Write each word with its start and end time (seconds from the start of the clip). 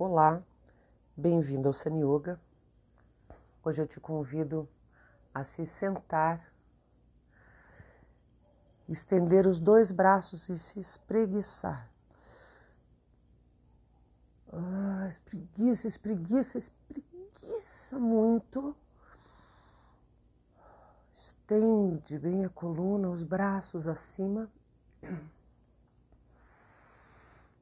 Olá, 0.00 0.40
bem-vindo 1.16 1.66
ao 1.66 1.74
Sun 1.74 1.98
Yoga. 1.98 2.40
Hoje 3.64 3.82
eu 3.82 3.86
te 3.86 3.98
convido 3.98 4.68
a 5.34 5.42
se 5.42 5.66
sentar, 5.66 6.52
estender 8.88 9.44
os 9.44 9.58
dois 9.58 9.90
braços 9.90 10.48
e 10.48 10.56
se 10.56 10.78
espreguiçar. 10.78 11.90
Ah, 14.52 15.08
espreguiça, 15.08 15.88
espreguiça, 15.88 16.58
espreguiça 16.58 17.98
muito. 17.98 18.76
Estende 21.12 22.20
bem 22.20 22.44
a 22.44 22.48
coluna, 22.48 23.10
os 23.10 23.24
braços 23.24 23.88
acima. 23.88 24.48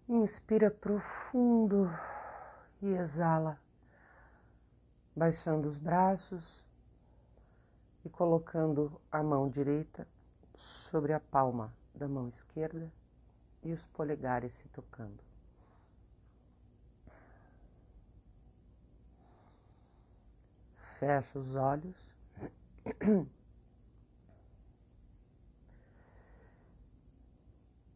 Inspira 0.06 0.70
profundo 0.70 1.90
e 2.82 2.88
exala, 2.88 3.58
baixando 5.14 5.68
os 5.68 5.78
braços 5.78 6.64
e 8.04 8.08
colocando 8.08 9.00
a 9.10 9.22
mão 9.22 9.48
direita 9.48 10.06
sobre 10.54 11.12
a 11.12 11.20
palma 11.20 11.72
da 11.94 12.06
mão 12.06 12.28
esquerda 12.28 12.92
e 13.62 13.72
os 13.72 13.86
polegares 13.86 14.52
se 14.52 14.68
tocando. 14.68 15.24
Fecha 20.98 21.38
os 21.38 21.56
olhos. 21.56 22.14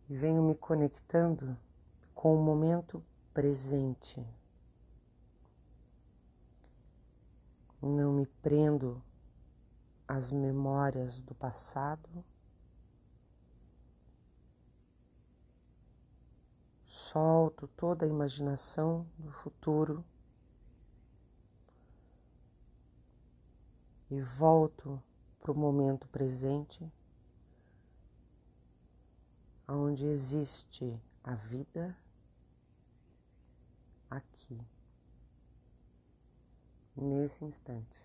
E 0.08 0.16
venho 0.16 0.42
me 0.42 0.56
conectando 0.56 1.56
com 2.12 2.34
o 2.34 2.42
momento 2.42 3.00
presente. 3.32 4.26
Não 7.82 8.12
me 8.12 8.26
prendo 8.26 9.02
às 10.06 10.30
memórias 10.30 11.20
do 11.20 11.34
passado. 11.34 12.24
Solto 16.84 17.68
toda 17.68 18.04
a 18.04 18.08
imaginação 18.08 19.06
do 19.16 19.30
futuro 19.30 20.04
e 24.10 24.20
volto 24.20 25.00
para 25.40 25.52
o 25.52 25.56
momento 25.56 26.08
presente, 26.08 26.92
onde 29.66 30.06
existe 30.06 31.00
a 31.22 31.34
vida 31.34 31.96
aqui 34.10 34.60
nesse 37.00 37.44
instante. 37.44 38.00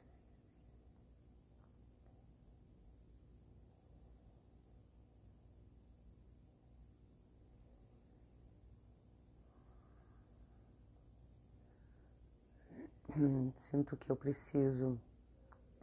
Sinto 13.55 13.95
que 13.95 14.11
eu 14.11 14.15
preciso 14.15 14.99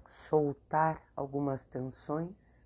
soltar 0.06 1.02
algumas 1.16 1.64
tensões 1.64 2.62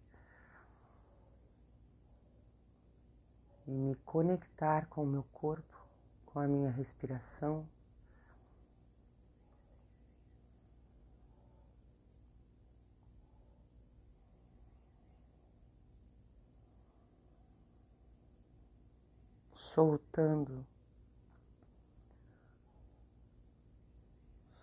e 3.66 3.70
me 3.70 3.94
conectar 3.96 4.86
com 4.86 5.04
o 5.04 5.06
meu 5.06 5.22
corpo, 5.32 5.86
com 6.24 6.40
a 6.40 6.48
minha 6.48 6.70
respiração. 6.70 7.66
Soltando, 19.76 20.66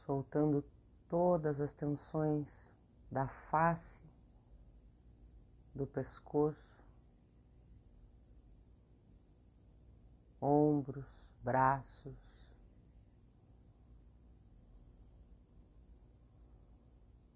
soltando 0.08 0.66
todas 1.08 1.62
as 1.62 1.72
tensões 1.72 2.72
da 3.12 3.28
face, 3.28 4.02
do 5.76 5.86
pescoço, 5.86 6.80
ombros, 10.42 11.32
braços, 11.44 12.18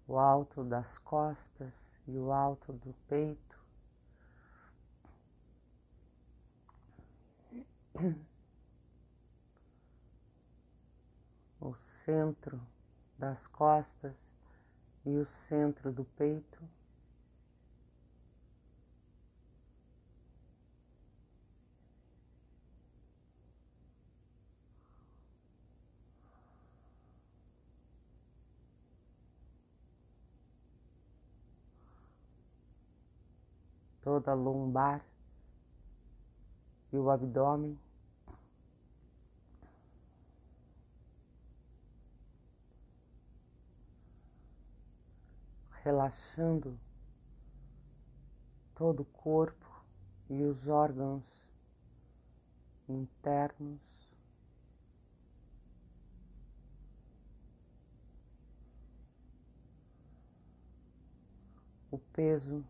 o 0.08 0.18
alto 0.18 0.64
das 0.64 0.98
costas 0.98 1.96
e 2.08 2.18
o 2.18 2.32
alto 2.32 2.72
do 2.72 2.92
peito. 3.06 3.47
o 11.60 11.74
centro 11.74 12.60
das 13.18 13.46
costas 13.46 14.32
e 15.04 15.16
o 15.16 15.26
centro 15.26 15.92
do 15.92 16.04
peito. 16.04 16.62
Toda 34.00 34.30
a 34.30 34.34
lombar 34.34 35.04
e 36.92 36.96
o 36.96 37.10
abdômen. 37.10 37.78
Relaxando 45.82 46.78
todo 48.74 49.00
o 49.00 49.06
corpo 49.06 49.84
e 50.28 50.42
os 50.44 50.68
órgãos 50.68 51.24
internos. 52.88 53.80
O 61.90 61.98
peso 61.98 62.64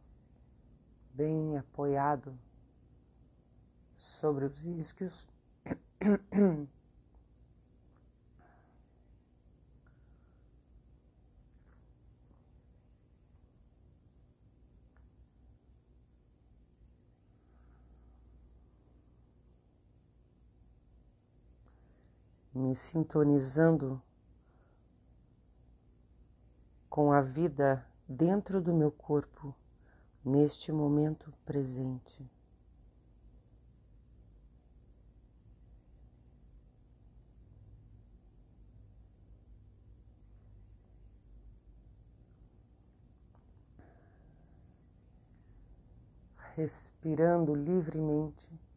bem 1.13 1.59
apoiado 1.59 2.39
sobre 3.97 4.45
os 4.45 4.65
isquios. 4.65 5.27
me 22.59 22.75
sintonizando 22.75 24.03
com 26.91 27.13
a 27.13 27.21
vida 27.21 27.87
dentro 28.09 28.61
do 28.61 28.75
meu 28.75 28.91
corpo 28.91 29.55
neste 30.25 30.73
momento 30.73 31.33
presente. 31.47 32.29
Respirando 46.57 47.55
livremente. 47.55 48.68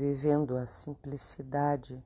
Vivendo 0.00 0.56
a 0.56 0.64
simplicidade 0.64 2.02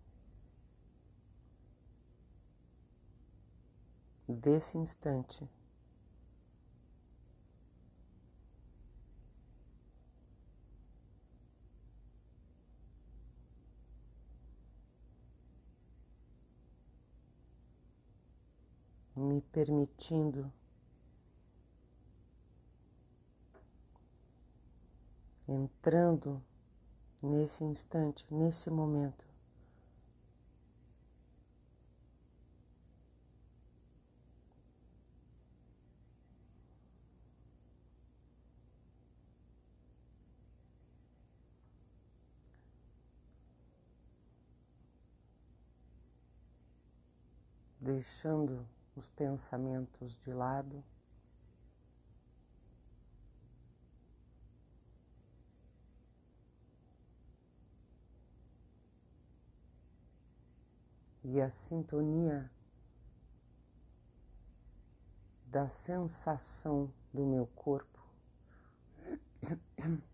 desse 4.27 4.77
instante. 4.77 5.49
Me 19.15 19.41
permitindo 19.53 20.53
entrando 25.47 26.43
nesse 27.25 27.65
instante, 27.65 28.27
nesse 28.31 28.71
momento. 28.71 29.25
Deixando 47.81 48.67
os 48.97 49.09
pensamentos 49.09 50.19
de 50.19 50.33
lado. 50.33 50.83
E 61.25 61.41
a 61.41 61.49
sintonia 61.49 62.51
da 65.47 65.67
sensação 65.69 66.93
do 67.13 67.25
meu 67.25 67.47
corpo. 67.55 67.99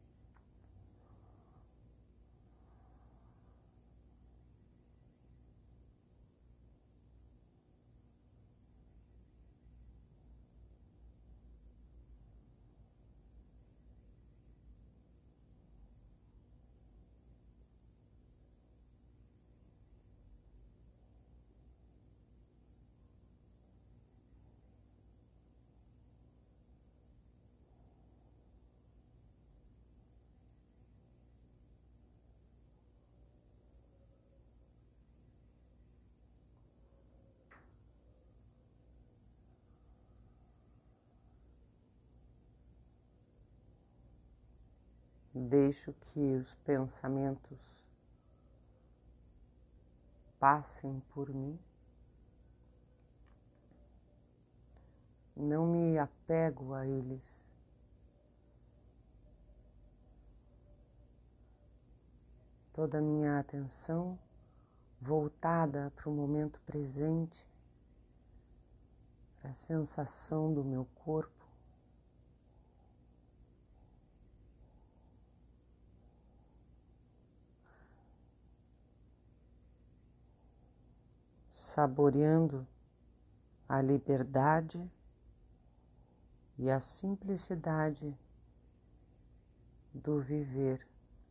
Deixo 45.42 45.94
que 45.94 46.34
os 46.36 46.54
pensamentos 46.56 47.58
passem 50.38 51.00
por 51.14 51.30
mim. 51.30 51.58
Não 55.34 55.66
me 55.66 55.98
apego 55.98 56.74
a 56.74 56.86
eles. 56.86 57.50
Toda 62.74 62.98
a 62.98 63.00
minha 63.00 63.38
atenção 63.38 64.18
voltada 65.00 65.90
para 65.96 66.10
o 66.10 66.12
momento 66.12 66.60
presente, 66.66 67.48
para 69.40 69.52
a 69.52 69.54
sensação 69.54 70.52
do 70.52 70.62
meu 70.62 70.84
corpo. 70.96 71.39
Saboreando 81.70 82.66
a 83.68 83.80
liberdade 83.80 84.90
e 86.58 86.68
a 86.68 86.80
simplicidade 86.80 88.18
do 89.94 90.20
viver 90.20 90.84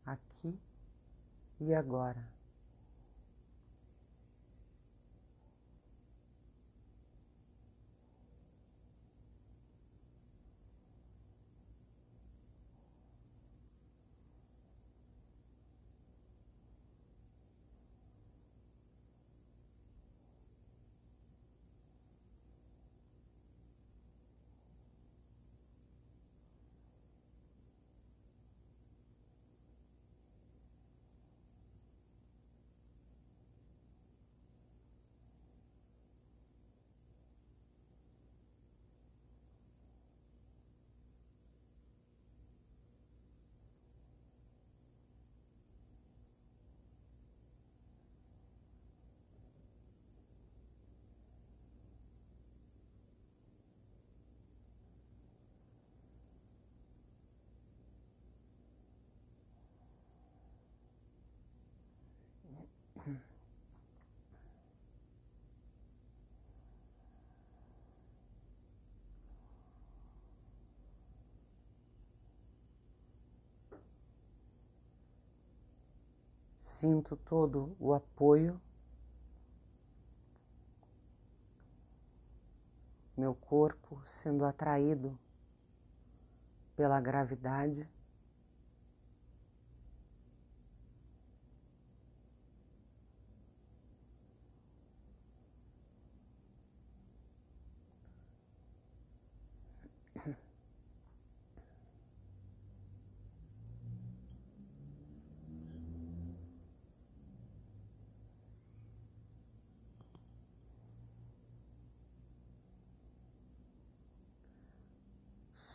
aqui 0.06 0.58
e 1.60 1.74
agora. 1.74 2.26
Sinto 76.80 77.18
todo 77.18 77.76
o 77.78 77.94
apoio, 77.94 78.58
meu 83.18 83.36
corpo 83.36 84.02
sendo 84.06 84.46
atraído 84.46 85.20
pela 86.78 87.02
gravidade. 87.02 87.86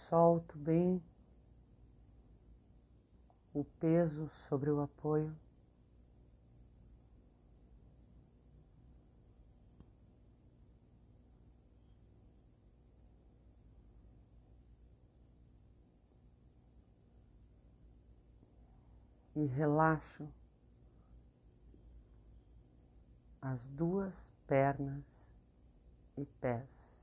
Solto 0.08 0.58
bem 0.58 1.02
o 3.54 3.64
peso 3.64 4.28
sobre 4.28 4.70
o 4.70 4.80
apoio. 4.80 5.34
E 19.36 19.46
relaxo 19.46 20.28
as 23.40 23.66
duas 23.66 24.30
pernas 24.46 25.30
e 26.16 26.24
pés. 26.24 26.93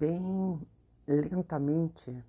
Bem 0.00 0.66
lentamente 1.06 2.24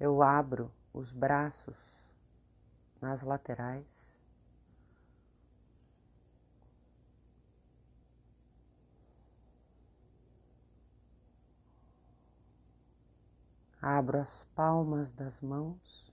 eu 0.00 0.22
abro 0.22 0.72
os 0.94 1.12
braços 1.12 1.76
nas 2.98 3.20
laterais. 3.20 4.14
Abro 13.82 14.18
as 14.18 14.46
palmas 14.46 15.10
das 15.10 15.42
mãos, 15.42 16.03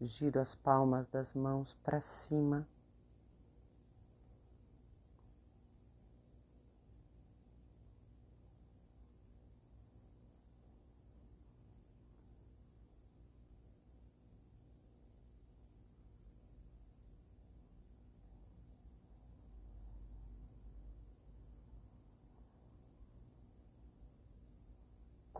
giro 0.00 0.40
as 0.40 0.54
palmas 0.54 1.06
das 1.06 1.34
mãos 1.34 1.76
para 1.82 2.00
cima. 2.00 2.66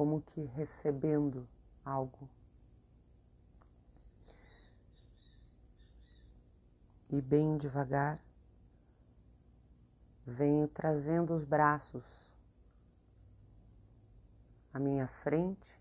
como 0.00 0.22
que 0.22 0.40
recebendo 0.56 1.46
algo. 1.84 2.26
E 7.12 7.20
bem 7.20 7.58
devagar, 7.58 8.22
venho 10.24 10.68
trazendo 10.68 11.34
os 11.34 11.42
braços 11.42 12.30
à 14.72 14.78
minha 14.78 15.08
frente. 15.08 15.76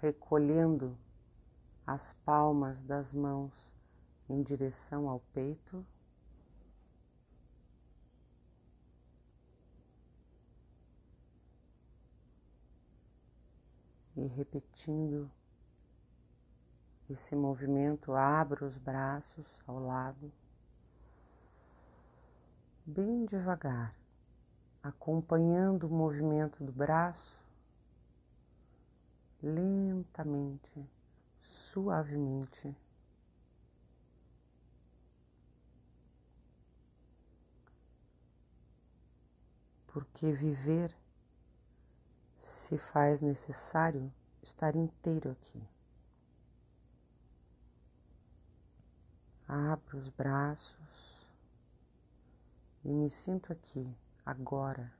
Recolhendo 0.00 0.96
as 1.86 2.14
palmas 2.14 2.82
das 2.82 3.12
mãos 3.12 3.74
em 4.30 4.42
direção 4.42 5.08
ao 5.08 5.20
peito. 5.34 5.84
e 14.16 14.26
repetindo 14.26 15.30
esse 17.10 17.34
movimento, 17.34 18.12
abro 18.12 18.66
os 18.66 18.76
braços 18.76 19.62
ao 19.66 19.78
lado, 19.78 20.30
bem 22.84 23.24
devagar, 23.24 23.94
acompanhando 24.82 25.86
o 25.86 25.90
movimento 25.90 26.62
do 26.62 26.72
braço, 26.72 27.36
lentamente, 29.42 30.86
suavemente. 31.40 32.76
Porque 39.86 40.30
viver 40.32 40.94
se 42.40 42.78
faz 42.78 43.20
necessário 43.20 44.12
estar 44.42 44.76
inteiro 44.76 45.30
aqui. 45.30 45.77
Abro 49.48 49.96
os 49.96 50.10
braços 50.10 50.76
e 52.84 52.92
me 52.92 53.08
sinto 53.08 53.50
aqui, 53.50 53.96
agora, 54.26 54.92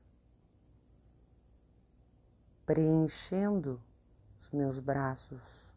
preenchendo 2.65 3.79
os 4.39 4.49
meus 4.49 4.79
braços 4.79 5.71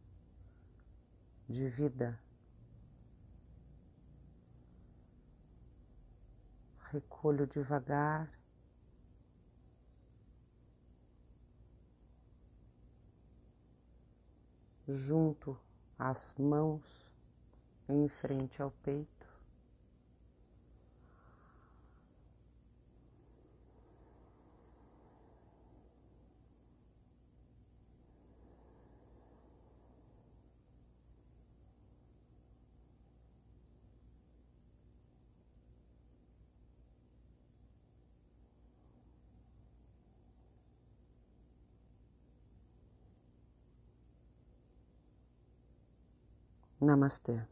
de 1.46 1.68
vida. 1.68 2.18
Recolho 6.90 7.46
devagar 7.46 8.30
junto 14.88 15.58
as 15.98 16.34
mãos 16.38 17.11
em 17.92 18.08
frente 18.08 18.62
ao 18.62 18.70
peito. 18.82 19.22
Namastê. 46.80 47.51